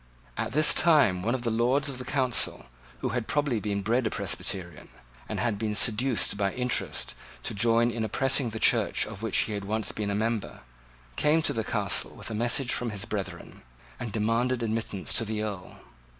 [0.35, 2.65] At this time one of the Lords of the Council,
[3.01, 4.89] who had probably been bred a Presbyterian,
[5.29, 9.53] and had been seduced by interest to join in oppressing the Church of which he
[9.53, 10.61] had once been a member,
[11.17, 13.61] came to the Castle with a message from his brethren,
[13.99, 15.79] and demanded admittance to the Earl.